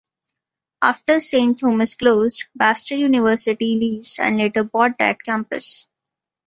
After 0.81 1.19
Saint 1.19 1.59
Thomas 1.59 1.93
closed, 1.93 2.45
Bastyr 2.59 2.97
University 2.97 3.75
leased 3.79 4.19
and 4.19 4.35
later 4.37 4.63
bought 4.63 4.97
that 4.97 5.21
campus. 5.21 5.87